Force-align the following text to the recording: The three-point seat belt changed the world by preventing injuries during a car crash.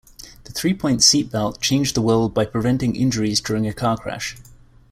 The 0.45 0.51
three-point 0.51 1.03
seat 1.03 1.31
belt 1.31 1.61
changed 1.61 1.93
the 1.93 2.01
world 2.01 2.33
by 2.33 2.45
preventing 2.45 2.95
injuries 2.95 3.39
during 3.39 3.67
a 3.67 3.73
car 3.75 3.97
crash. 3.97 4.35